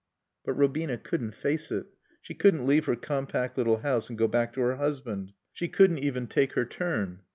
[0.43, 1.85] But Robina couldn't face it.
[2.23, 5.31] She couldn't leave her compact little house and go back to her husband.
[5.53, 7.19] She couldn't even take her turn.